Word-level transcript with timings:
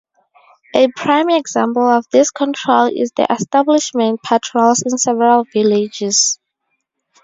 A 0.75 0.87
prime 0.95 1.29
example 1.29 1.87
of 1.87 2.09
this 2.09 2.31
control 2.31 2.87
is 2.87 3.11
the 3.11 3.31
establishment 3.31 4.23
patrols 4.23 4.81
in 4.81 4.97
several 4.97 5.43
villages. 5.43 6.39